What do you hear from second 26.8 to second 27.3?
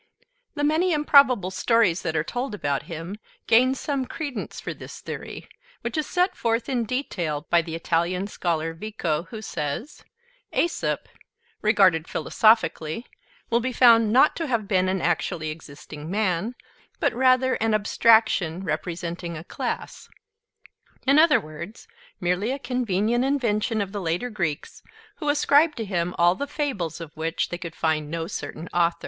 of